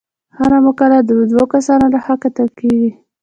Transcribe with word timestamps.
هره 0.37 0.57
مقاله 0.65 0.99
د 1.03 1.11
دوه 1.31 1.45
کسانو 1.53 1.85
لخوا 1.95 2.15
کتل 2.23 2.47
کیږي. 2.59 2.89